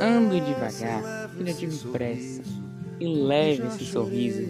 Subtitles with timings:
[0.00, 2.42] Ando devagar, porque já tive pressa.
[2.98, 4.42] E leve esse sorriso,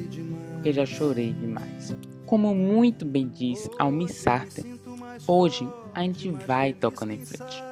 [0.55, 1.97] porque já chorei demais.
[2.25, 4.81] Como muito bem diz Almi Sartre,
[5.27, 7.65] hoje a gente vai tocando em frente.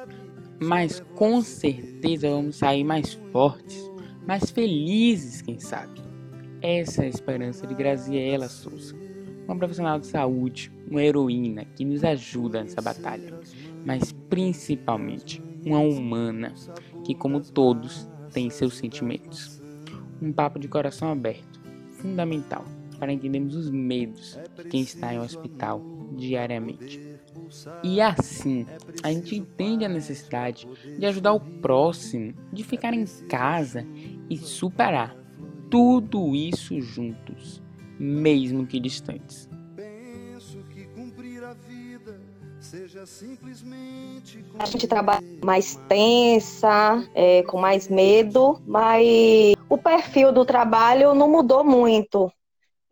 [0.59, 3.89] Mas com certeza vamos sair mais fortes,
[4.27, 6.01] mais felizes, quem sabe.
[6.61, 8.95] Essa é a esperança de Graziela Souza,
[9.45, 13.39] uma profissional de saúde, uma heroína que nos ajuda nessa batalha,
[13.85, 16.53] mas principalmente uma humana
[17.03, 19.61] que, como todos, tem seus sentimentos.
[20.21, 21.59] Um papo de coração aberto,
[21.97, 22.63] fundamental
[22.99, 25.81] para entendermos os medos de quem está em um hospital
[26.15, 27.01] diariamente.
[27.83, 28.65] E assim,
[29.03, 33.85] a gente entende a necessidade de ajudar o próximo, de ficar em casa
[34.29, 35.15] e superar
[35.69, 37.61] tudo isso juntos,
[37.99, 39.49] mesmo que distantes.
[44.59, 51.29] A gente trabalha mais tensa, é, com mais medo, mas o perfil do trabalho não
[51.29, 52.31] mudou muito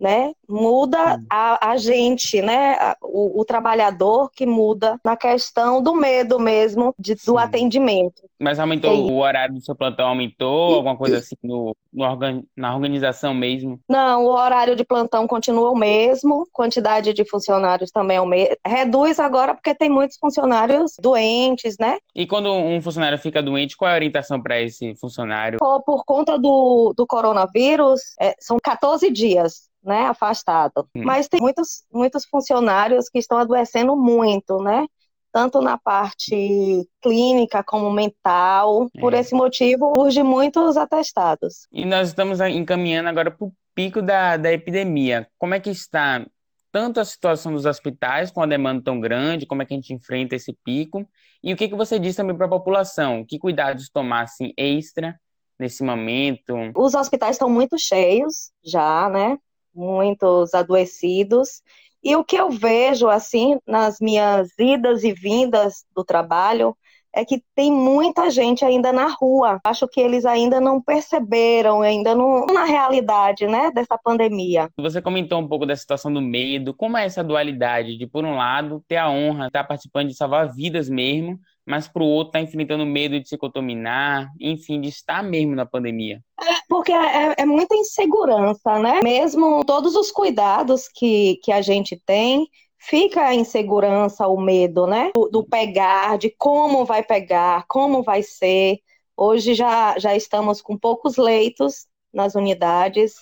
[0.03, 0.33] né?
[0.49, 2.93] Muda a, a gente, né?
[3.01, 8.21] O, o, trabalhador que muda na questão do medo mesmo de, do atendimento.
[8.37, 12.43] Mas aumentou é o horário do seu plantão aumentou alguma coisa assim no, no organ,
[12.55, 13.79] na organização mesmo?
[13.87, 18.57] Não, o horário de plantão continua o mesmo, quantidade de funcionários também é o mesmo.
[18.67, 21.97] Reduz agora porque tem muitos funcionários doentes, né?
[22.13, 25.59] E quando um funcionário fica doente, qual é a orientação para esse funcionário?
[25.59, 30.87] Por, por conta do, do coronavírus, é, são 14 dias né, afastado.
[30.95, 31.03] Hum.
[31.03, 34.85] Mas tem muitos, muitos funcionários que estão adoecendo muito, né?
[35.31, 38.87] Tanto na parte clínica como mental.
[38.95, 38.99] É.
[38.99, 41.67] Por esse motivo, urge muitos atestados.
[41.71, 45.27] E nós estamos encaminhando agora para o pico da, da epidemia.
[45.37, 46.25] Como é que está
[46.73, 49.93] tanto a situação dos hospitais com a demanda tão grande, como é que a gente
[49.93, 51.07] enfrenta esse pico,
[51.43, 53.23] e o que, que você diz também para a população?
[53.23, 55.19] Que cuidados tomar assim, extra
[55.59, 56.55] nesse momento?
[56.75, 59.37] Os hospitais estão muito cheios já, né?
[59.73, 61.61] Muitos adoecidos.
[62.03, 66.75] E o que eu vejo, assim, nas minhas idas e vindas do trabalho,
[67.13, 69.59] é que tem muita gente ainda na rua.
[69.63, 74.67] Acho que eles ainda não perceberam, ainda não na realidade, né, dessa pandemia.
[74.77, 76.73] Você comentou um pouco da situação do medo.
[76.73, 80.15] Como é essa dualidade de, por um lado, ter a honra de estar participando de
[80.15, 84.81] salvar vidas mesmo, mas para o outro estar tá enfrentando medo de se contaminar, enfim,
[84.81, 86.21] de estar mesmo na pandemia?
[86.39, 88.99] É, porque é, é muita insegurança, né?
[89.03, 92.47] Mesmo todos os cuidados que, que a gente tem,
[92.77, 95.11] fica a insegurança, o medo, né?
[95.15, 98.79] Do, do, pegar, de como vai pegar, como vai ser.
[99.15, 103.13] Hoje já, já estamos com poucos leitos nas unidades,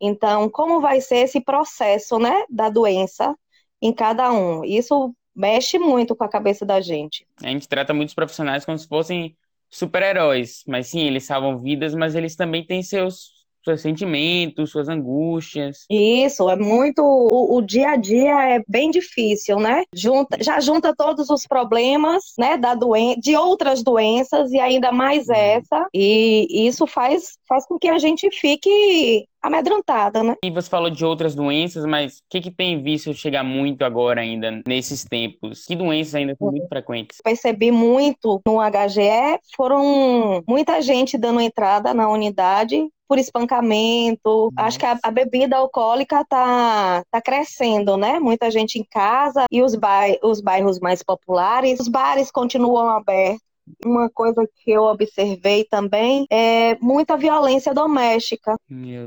[0.00, 3.34] então como vai ser esse processo, né, da doença
[3.80, 4.64] em cada um?
[4.64, 7.26] Isso mexe muito com a cabeça da gente.
[7.42, 9.36] A gente trata muitos profissionais como se fossem
[9.68, 15.84] super-heróis, mas sim, eles salvam vidas, mas eles também têm seus seus sentimentos, suas angústias.
[15.90, 17.02] Isso, é muito.
[17.02, 19.84] O, o, dia a dia é bem difícil, né?
[19.94, 25.28] Junta, já junta todos os problemas, né, da doen de outras doenças e ainda mais
[25.28, 25.34] uhum.
[25.34, 25.86] essa.
[25.92, 30.36] E isso faz, faz com que a gente fique amedrontada, né?
[30.42, 34.22] E você falou de outras doenças, mas o que, que tem visto chegar muito agora
[34.22, 35.66] ainda nesses tempos?
[35.66, 37.18] Que doenças ainda são muito frequentes?
[37.22, 44.50] Percebi muito no HGE, foram muita gente dando entrada na unidade por espancamento.
[44.52, 44.66] Nossa.
[44.66, 48.18] Acho que a, a, bebida alcoólica tá, tá crescendo, né?
[48.18, 53.42] Muita gente em casa e os, bairros, os bairros mais populares, os bares continuam abertos.
[53.84, 58.56] Uma coisa que eu observei também é muita violência doméstica.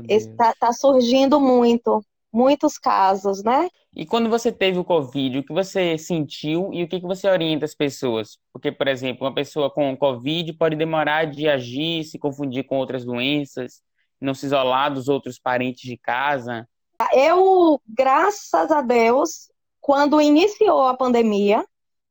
[0.08, 2.02] Está tá surgindo muito,
[2.38, 3.68] muitos casos, né?
[3.96, 7.28] E quando você teve o Covid, o que você sentiu e o que, que você
[7.28, 8.38] orienta as pessoas?
[8.52, 13.04] Porque, por exemplo, uma pessoa com Covid pode demorar de agir, se confundir com outras
[13.04, 13.82] doenças
[14.20, 16.68] não se isolar dos outros parentes de casa?
[17.12, 19.50] Eu, graças a Deus,
[19.80, 21.64] quando iniciou a pandemia,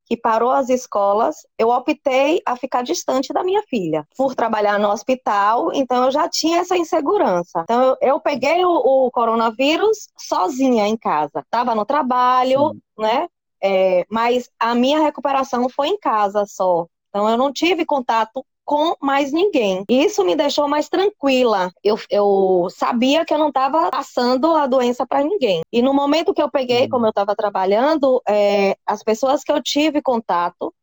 [0.07, 4.07] que parou as escolas, eu optei a ficar distante da minha filha.
[4.15, 7.61] Por trabalhar no hospital, então eu já tinha essa insegurança.
[7.63, 11.41] Então eu, eu peguei o, o, coronavírus sozinha em casa.
[11.41, 12.81] Estava no trabalho, Sim.
[12.97, 13.27] né?
[13.61, 16.87] É, mas a minha recuperação foi em casa só.
[17.09, 19.85] Então eu não tive contato com mais ninguém.
[19.87, 21.71] Isso me deixou mais tranquila.
[21.81, 25.61] Eu, eu sabia que eu não estava passando a doença para ninguém.
[25.71, 26.89] E no momento que eu peguei, uhum.
[26.89, 30.73] como eu estava trabalhando, é, as pessoas que eu tive contato,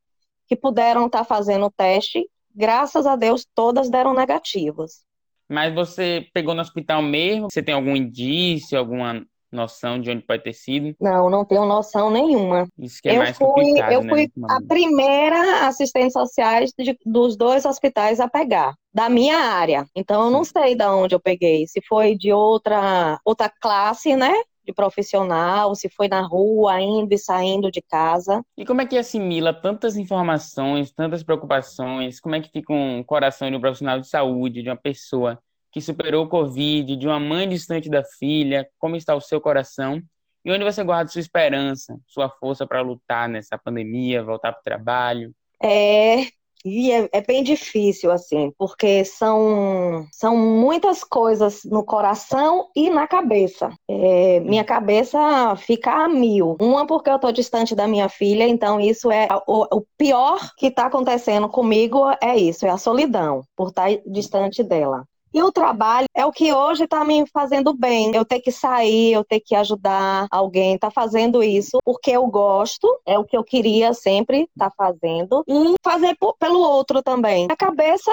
[0.48, 5.04] que puderam estar tá fazendo o teste, graças a Deus, todas deram negativos.
[5.46, 7.48] Mas você pegou no hospital mesmo?
[7.52, 9.22] Você tem algum indício, alguma
[9.54, 10.94] noção de onde pode ter sido?
[11.00, 12.66] Não, não tenho noção nenhuma.
[12.78, 16.98] Isso que é eu mais fui, complicado, eu né, fui a primeira assistente social de-
[17.04, 19.86] dos dois hospitais a pegar, da minha área.
[19.94, 24.32] Então eu não sei de onde eu peguei, se foi de outra outra classe, né?
[24.64, 28.42] De profissional, se foi na rua, indo e saindo de casa.
[28.56, 32.18] E como é que assimila tantas informações, tantas preocupações?
[32.18, 35.38] Como é que fica um coração de um profissional de saúde, de uma pessoa
[35.74, 38.64] que superou o Covid, de uma mãe distante da filha?
[38.78, 40.00] Como está o seu coração?
[40.44, 44.62] E onde você guarda sua esperança, sua força para lutar nessa pandemia, voltar para o
[44.62, 45.34] trabalho?
[45.60, 46.28] É,
[46.64, 53.08] e é, é bem difícil, assim, porque são, são muitas coisas no coração e na
[53.08, 53.68] cabeça.
[53.88, 56.56] É, minha cabeça fica a mil.
[56.60, 60.66] Uma, porque eu estou distante da minha filha, então isso é o, o pior que
[60.66, 65.04] está acontecendo comigo é isso, é a solidão, por estar distante dela.
[65.34, 68.14] E o trabalho é o que hoje está me fazendo bem.
[68.14, 72.86] Eu ter que sair, eu ter que ajudar alguém, tá fazendo isso porque eu gosto,
[73.04, 77.48] é o que eu queria sempre estar fazendo, e fazer pelo outro também.
[77.50, 78.12] A cabeça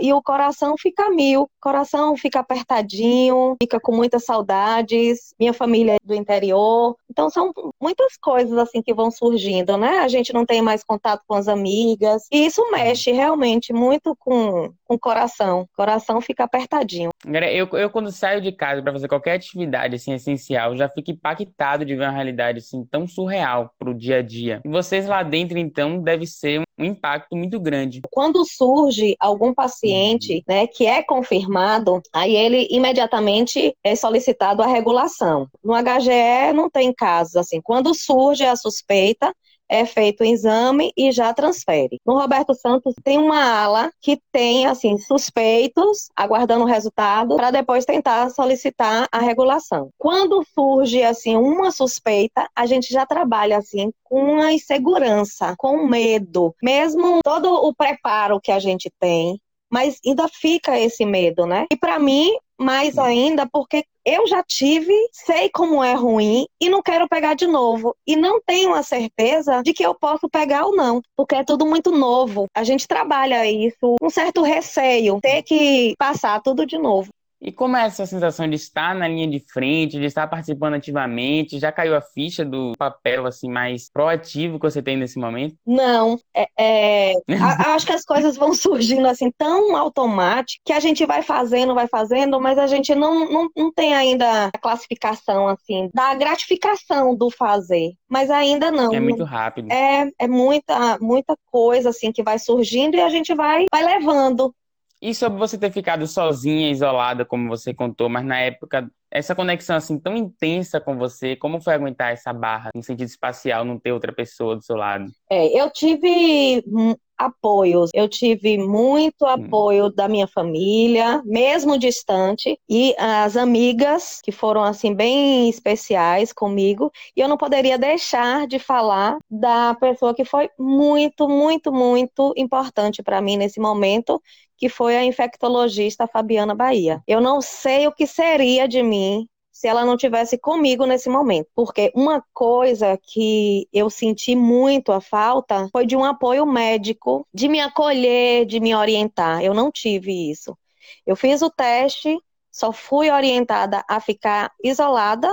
[0.00, 5.94] e o coração fica mil, o coração fica apertadinho, fica com muitas saudades, minha família
[5.94, 6.96] é do interior.
[7.12, 9.98] Então são muitas coisas assim que vão surgindo, né?
[9.98, 14.72] A gente não tem mais contato com as amigas, e isso mexe realmente muito com,
[14.84, 15.60] com o coração.
[15.60, 17.10] O coração fica apertadinho.
[17.52, 21.84] Eu, eu quando saio de casa para fazer qualquer atividade assim essencial, já fico impactado
[21.84, 24.62] de ver uma realidade assim tão surreal para o dia a dia.
[24.64, 28.02] E vocês lá dentro, então, deve ser um impacto muito grande.
[28.10, 35.48] Quando surge algum paciente, né, que é confirmado, aí ele imediatamente é solicitado a regulação.
[35.64, 37.60] No HGE não tem casos assim.
[37.60, 39.34] Quando surge a suspeita,
[39.72, 41.98] é feito o exame e já transfere.
[42.06, 47.86] No Roberto Santos tem uma ala que tem assim suspeitos aguardando o resultado para depois
[47.86, 49.88] tentar solicitar a regulação.
[49.96, 56.54] Quando surge assim uma suspeita, a gente já trabalha assim com uma insegurança, com medo,
[56.62, 59.40] mesmo todo o preparo que a gente tem,
[59.70, 61.64] mas ainda fica esse medo, né?
[61.72, 66.82] E para mim, mais ainda, porque eu já tive, sei como é ruim e não
[66.82, 67.94] quero pegar de novo.
[68.06, 71.66] E não tenho a certeza de que eu posso pegar ou não, porque é tudo
[71.66, 72.46] muito novo.
[72.54, 77.10] A gente trabalha isso, um certo receio, ter que passar tudo de novo.
[77.44, 81.58] E como é essa sensação de estar na linha de frente, de estar participando ativamente?
[81.58, 85.56] Já caiu a ficha do papel assim mais proativo que você tem nesse momento?
[85.66, 90.78] Não, é, é, a- acho que as coisas vão surgindo assim tão automático que a
[90.78, 95.48] gente vai fazendo, vai fazendo, mas a gente não, não, não tem ainda a classificação
[95.48, 98.94] assim da gratificação do fazer, mas ainda não.
[98.94, 99.68] É muito rápido.
[99.72, 104.54] É, é muita, muita coisa assim que vai surgindo e a gente vai, vai levando.
[105.02, 109.74] E sobre você ter ficado sozinha, isolada, como você contou, mas na época, essa conexão
[109.74, 113.90] assim tão intensa com você, como foi aguentar essa barra no sentido espacial, não ter
[113.90, 115.06] outra pessoa do seu lado?
[115.28, 122.94] É, eu tive hum, apoios, eu tive muito apoio da minha família, mesmo distante, e
[122.96, 129.18] as amigas que foram assim bem especiais comigo, e eu não poderia deixar de falar
[129.30, 134.20] da pessoa que foi muito, muito, muito importante para mim nesse momento,
[134.62, 137.02] que foi a infectologista Fabiana Bahia.
[137.04, 141.48] Eu não sei o que seria de mim se ela não tivesse comigo nesse momento.
[141.52, 147.48] Porque uma coisa que eu senti muito a falta foi de um apoio médico, de
[147.48, 149.42] me acolher, de me orientar.
[149.42, 150.56] Eu não tive isso.
[151.04, 152.16] Eu fiz o teste,
[152.48, 155.28] só fui orientada a ficar isolada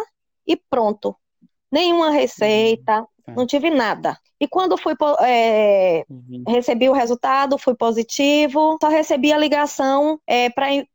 [0.48, 1.16] e pronto.
[1.72, 3.06] Nenhuma receita,
[3.36, 4.18] não tive nada.
[4.40, 6.44] E quando fui é, Uhum.
[6.48, 10.20] recebi o resultado, fui positivo, só recebi a ligação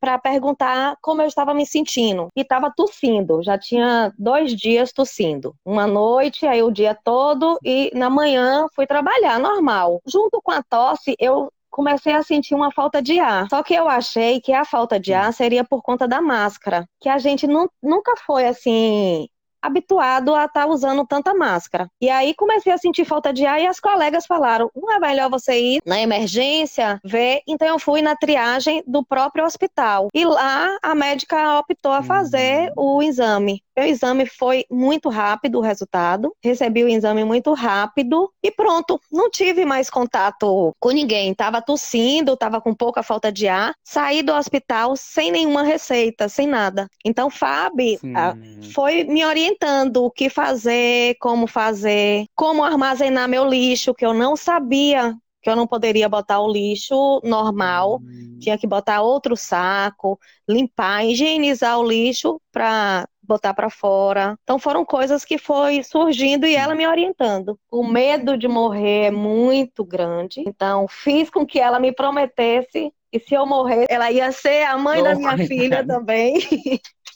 [0.01, 2.29] para perguntar como eu estava me sentindo.
[2.35, 5.55] E estava tossindo, já tinha dois dias tossindo.
[5.65, 10.01] Uma noite, aí o dia todo, e na manhã fui trabalhar, normal.
[10.07, 13.49] Junto com a tosse, eu comecei a sentir uma falta de ar.
[13.51, 17.09] Só que eu achei que a falta de ar seria por conta da máscara, que
[17.09, 19.27] a gente nu- nunca foi assim
[19.65, 21.89] habituado a estar usando tanta máscara.
[22.01, 25.31] E aí comecei a sentir falta de ar e as colegas falaram: não é melhor
[25.31, 27.41] você ir na emergência ver.
[27.49, 30.09] Então eu fui na triagem do próprio hospital.
[30.13, 33.63] E lá a médica optou a fazer o exame.
[33.77, 36.33] O exame foi muito rápido o resultado.
[36.43, 39.01] Recebi o exame muito rápido e pronto.
[39.11, 41.35] Não tive mais contato com ninguém.
[41.35, 43.75] Tava tossindo, tava com pouca falta de ar.
[43.83, 46.87] Saí do hospital sem nenhuma receita, sem nada.
[47.05, 47.99] Então, Fábio,
[48.73, 49.54] foi me orientando
[49.97, 55.55] o que fazer, como fazer, como armazenar meu lixo, que eu não sabia que eu
[55.55, 58.39] não poderia botar o lixo normal, Hum.
[58.41, 60.19] tinha que botar outro saco,
[60.49, 64.39] limpar, higienizar o lixo para botar para fora.
[64.43, 67.59] Então foram coisas que foi surgindo e ela me orientando.
[67.71, 70.43] O medo de morrer é muito grande.
[70.47, 74.79] Então fiz com que ela me prometesse e se eu morrer, ela ia ser a
[74.79, 76.35] mãe oh, da minha filha também.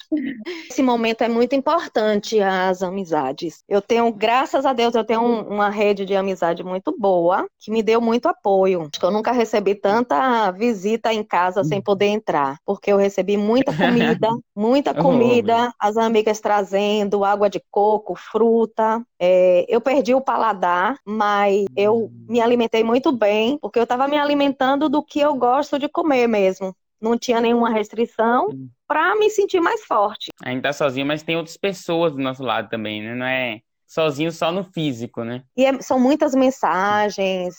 [0.71, 3.63] Esse momento é muito importante, as amizades.
[3.69, 7.71] Eu tenho, graças a Deus, eu tenho um, uma rede de amizade muito boa, que
[7.71, 8.83] me deu muito apoio.
[8.83, 13.37] Acho que eu nunca recebi tanta visita em casa sem poder entrar, porque eu recebi
[13.37, 19.03] muita comida, muita comida, as amigas trazendo água de coco, fruta.
[19.19, 24.17] É, eu perdi o paladar, mas eu me alimentei muito bem, porque eu estava me
[24.17, 28.49] alimentando do que eu gosto de comer mesmo não tinha nenhuma restrição
[28.87, 30.29] para me sentir mais forte.
[30.43, 33.15] A gente tá sozinho, mas tem outras pessoas do nosso lado também, né?
[33.15, 35.43] Não é sozinho só no físico, né?
[35.57, 37.55] E é, são muitas mensagens,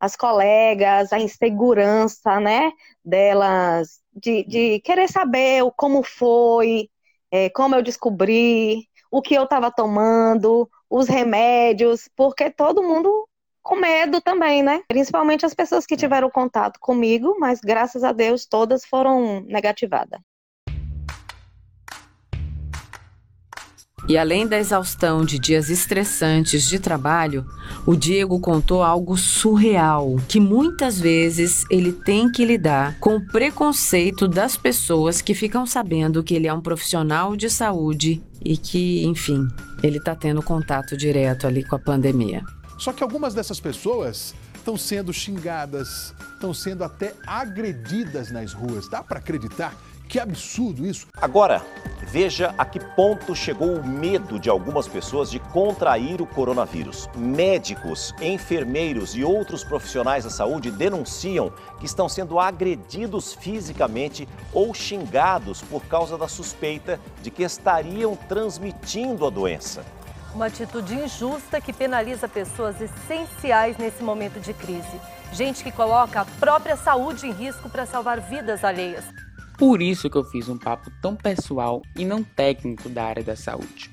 [0.00, 2.70] as colegas, a insegurança, né,
[3.04, 6.88] delas, de, de querer saber como foi,
[7.30, 13.27] é, como eu descobri, o que eu estava tomando, os remédios, porque todo mundo
[13.68, 14.80] com medo também, né?
[14.88, 20.18] Principalmente as pessoas que tiveram contato comigo, mas graças a Deus todas foram negativadas.
[24.08, 27.44] E além da exaustão de dias estressantes de trabalho,
[27.86, 34.26] o Diego contou algo surreal, que muitas vezes ele tem que lidar com o preconceito
[34.26, 39.46] das pessoas que ficam sabendo que ele é um profissional de saúde e que, enfim,
[39.82, 42.42] ele está tendo contato direto ali com a pandemia.
[42.78, 48.88] Só que algumas dessas pessoas estão sendo xingadas, estão sendo até agredidas nas ruas.
[48.88, 49.74] Dá para acreditar?
[50.08, 51.06] Que absurdo isso.
[51.20, 51.62] Agora,
[52.10, 57.08] veja a que ponto chegou o medo de algumas pessoas de contrair o coronavírus.
[57.14, 65.60] Médicos, enfermeiros e outros profissionais da saúde denunciam que estão sendo agredidos fisicamente ou xingados
[65.62, 69.84] por causa da suspeita de que estariam transmitindo a doença.
[70.34, 75.00] Uma atitude injusta que penaliza pessoas essenciais nesse momento de crise.
[75.32, 79.04] Gente que coloca a própria saúde em risco para salvar vidas alheias.
[79.56, 83.34] Por isso que eu fiz um papo tão pessoal e não técnico da área da
[83.34, 83.90] saúde.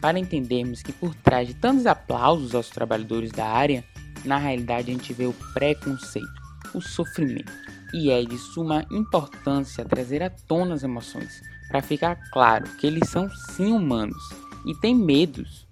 [0.00, 3.84] Para entendermos que por trás de tantos aplausos aos trabalhadores da área,
[4.24, 6.26] na realidade a gente vê o preconceito,
[6.74, 7.52] o sofrimento.
[7.94, 13.08] E é de suma importância trazer à tona as emoções, para ficar claro que eles
[13.08, 14.22] são sim humanos
[14.66, 15.65] e têm medos,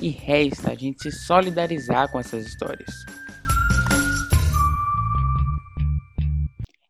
[0.00, 2.90] e resta a gente se solidarizar com essas histórias.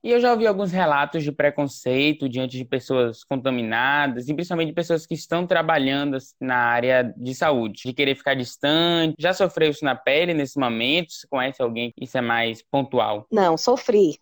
[0.06, 4.72] E eu já ouvi alguns relatos de preconceito diante de pessoas contaminadas, e principalmente de
[4.72, 9.16] pessoas que estão trabalhando na área de saúde, de querer ficar distante.
[9.18, 11.12] Já sofreu isso na pele nesse momento?
[11.12, 13.26] Você conhece alguém que isso é mais pontual?
[13.32, 14.20] Não, sofri.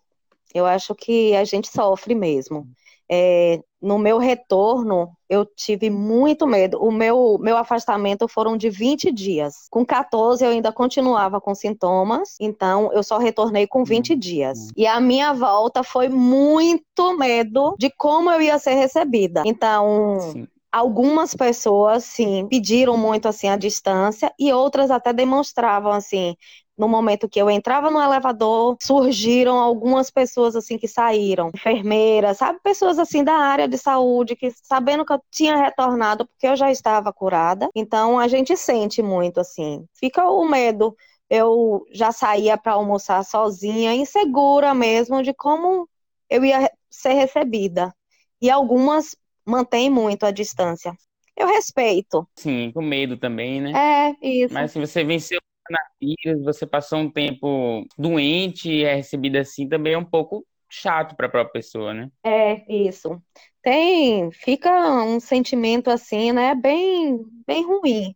[0.55, 2.67] Eu acho que a gente sofre mesmo.
[3.09, 6.81] É, no meu retorno, eu tive muito medo.
[6.81, 9.67] O meu, meu afastamento foram de 20 dias.
[9.69, 14.19] Com 14, eu ainda continuava com sintomas, então eu só retornei com 20 uhum.
[14.19, 14.57] dias.
[14.75, 19.43] E a minha volta foi muito medo de como eu ia ser recebida.
[19.45, 20.19] Então.
[20.31, 26.35] Sim algumas pessoas sim pediram muito assim a distância e outras até demonstravam assim
[26.77, 32.59] no momento que eu entrava no elevador, surgiram algumas pessoas assim que saíram, enfermeiras, sabe,
[32.61, 36.71] pessoas assim da área de saúde que sabendo que eu tinha retornado porque eu já
[36.71, 37.69] estava curada.
[37.73, 39.85] Então a gente sente muito assim.
[39.93, 40.95] Fica o medo.
[41.29, 45.89] Eu já saía para almoçar sozinha, insegura mesmo de como
[46.29, 47.93] eu ia ser recebida.
[48.41, 49.15] E algumas
[49.45, 50.93] mantêm muito a distância.
[51.35, 52.27] Eu respeito.
[52.35, 53.71] Sim, com medo também, né?
[53.73, 54.53] É, isso.
[54.53, 59.93] Mas se você venceu coronavírus, você passou um tempo doente e é recebida assim, também
[59.93, 62.09] é um pouco chato para a própria pessoa, né?
[62.23, 63.21] É, isso.
[63.61, 68.15] Tem, fica um sentimento assim, né, bem, bem ruim.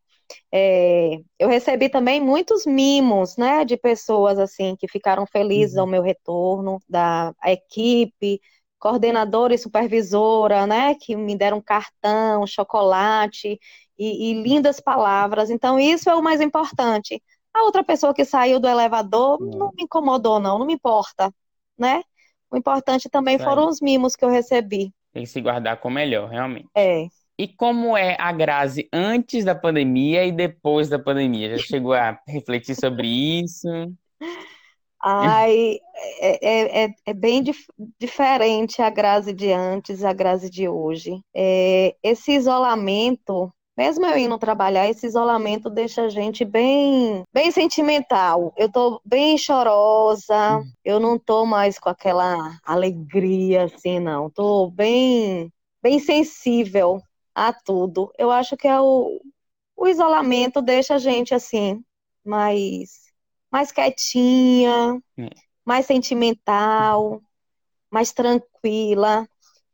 [0.52, 5.82] É, eu recebi também muitos mimos, né, de pessoas assim que ficaram felizes uhum.
[5.82, 8.40] ao meu retorno, da equipe,
[8.78, 13.60] coordenadora e supervisora, né, que me deram cartão, chocolate
[13.98, 15.50] e, e lindas palavras.
[15.50, 17.22] Então isso é o mais importante.
[17.60, 19.52] A outra pessoa que saiu do elevador hum.
[19.54, 21.34] não me incomodou, não, não me importa,
[21.78, 22.02] né?
[22.50, 24.94] O importante também foram os mimos que eu recebi.
[25.12, 26.70] Tem que se guardar com melhor, realmente.
[26.74, 27.08] É.
[27.38, 31.58] E como é a Grazi antes da pandemia e depois da pandemia?
[31.58, 33.68] Já chegou a refletir sobre isso?
[35.02, 35.80] Ai,
[36.20, 37.66] é, é, é, é bem dif
[38.00, 41.22] diferente a Grazi de antes, a Grazi de hoje.
[41.34, 48.54] É, esse isolamento mesmo eu indo trabalhar, esse isolamento deixa a gente bem, bem sentimental.
[48.58, 54.30] Eu tô bem chorosa, eu não tô mais com aquela alegria assim, não.
[54.30, 55.50] Tô bem,
[55.82, 57.02] bem sensível
[57.34, 58.12] a tudo.
[58.18, 59.22] Eu acho que é o,
[59.78, 61.82] o isolamento deixa a gente assim,
[62.22, 63.14] mais,
[63.50, 65.30] mais quietinha, é.
[65.64, 67.22] mais sentimental,
[67.90, 69.26] mais tranquila.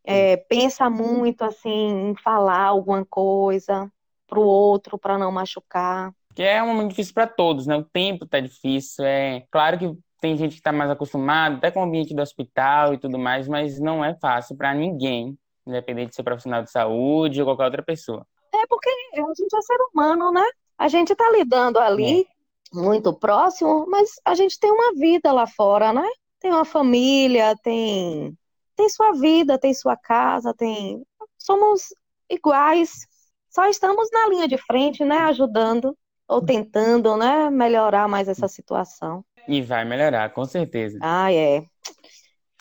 [0.04, 3.92] É, pensa muito assim em falar alguma coisa
[4.28, 6.12] para o outro para não machucar.
[6.34, 7.78] Que é um momento difícil para todos, né?
[7.78, 9.06] O tempo tá difícil.
[9.06, 12.94] É claro que tem gente que está mais acostumada, até com o ambiente do hospital
[12.94, 17.42] e tudo mais, mas não é fácil para ninguém, independente de ser profissional de saúde
[17.42, 18.26] ou qualquer outra pessoa.
[18.54, 20.46] É porque a gente é ser humano, né?
[20.78, 22.26] A gente está lidando ali é.
[22.74, 26.08] muito próximo, mas a gente tem uma vida lá fora, né?
[26.40, 28.36] Tem uma família, tem
[28.76, 31.06] tem sua vida, tem sua casa, tem
[31.38, 31.94] somos
[32.30, 33.08] iguais.
[33.56, 35.96] Só estamos na linha de frente, né, ajudando
[36.28, 39.24] ou tentando, né, melhorar mais essa situação.
[39.48, 41.00] E vai melhorar, com certeza.
[41.02, 41.64] Ah, é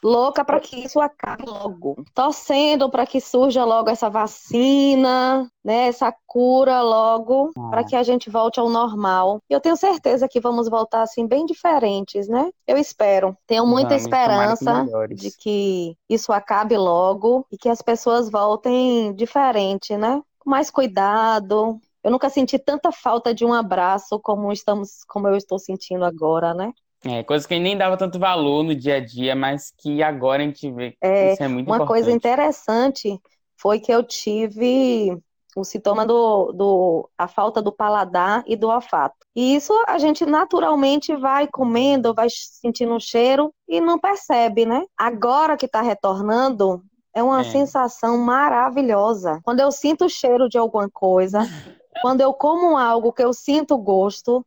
[0.05, 6.15] louca para que isso acabe logo, torcendo para que surja logo essa vacina, né, essa
[6.27, 7.69] cura logo, ah.
[7.71, 9.41] para que a gente volte ao normal.
[9.49, 12.51] E eu tenho certeza que vamos voltar assim bem diferentes, né?
[12.69, 13.37] Eu espero.
[13.47, 19.13] Tenho muita vamos, esperança que de que isso acabe logo e que as pessoas voltem
[19.15, 20.23] diferente, né?
[20.45, 25.37] Com mais cuidado, eu nunca senti tanta falta de um abraço como estamos, como eu
[25.37, 26.71] estou sentindo agora, né?
[27.03, 30.47] É, coisas que nem dava tanto valor no dia a dia, mas que agora a
[30.47, 31.87] gente vê que é, isso é muito uma importante.
[31.87, 33.21] coisa interessante
[33.57, 35.19] foi que eu tive
[35.57, 39.17] o sintoma do, do a falta do paladar e do olfato.
[39.37, 44.85] E isso a gente naturalmente vai comendo, vai sentindo o cheiro e não percebe, né?
[44.97, 46.83] Agora que está retornando,
[47.15, 47.45] é uma é.
[47.45, 49.41] sensação maravilhosa.
[49.45, 51.39] Quando eu sinto o cheiro de alguma coisa,
[52.03, 54.45] quando eu como algo que eu sinto gosto,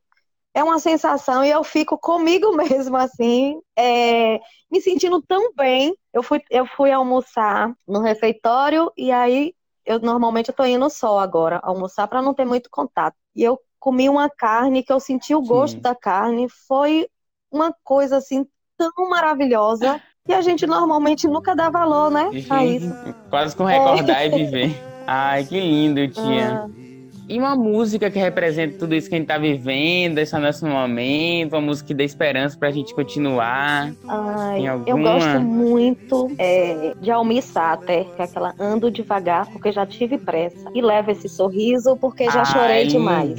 [0.53, 5.95] é uma sensação e eu fico comigo mesmo assim, é, me sentindo tão bem.
[6.11, 9.53] Eu fui, eu fui almoçar no refeitório e aí
[9.85, 13.15] eu normalmente eu tô indo só agora almoçar para não ter muito contato.
[13.33, 15.81] E eu comi uma carne que eu senti o gosto Sim.
[15.81, 17.07] da carne, foi
[17.49, 18.45] uma coisa assim
[18.75, 22.29] tão maravilhosa que a gente normalmente nunca dá valor, né?
[22.49, 22.93] A isso.
[23.29, 24.27] Quase com recordar é.
[24.27, 24.83] e viver.
[25.07, 26.65] Ai, que lindo, tia.
[26.65, 26.86] Ah.
[27.29, 31.53] E uma música que representa tudo isso que a gente tá vivendo, esse nosso momento,
[31.53, 33.91] uma música que dá esperança pra gente continuar.
[34.07, 34.89] Ai, alguma...
[34.89, 40.17] Eu gosto muito é, de Almir Sater, que é aquela Ando Devagar, porque já tive
[40.17, 40.71] pressa.
[40.73, 43.35] E leva esse sorriso, porque já Ai, chorei demais.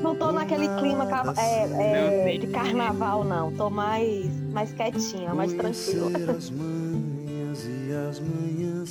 [0.00, 3.50] Não tô naquele clima é, é, de carnaval, não.
[3.50, 6.12] Tô mais, mais quietinha, mais tranquila.
[6.30, 8.90] As manhas e as manhãs,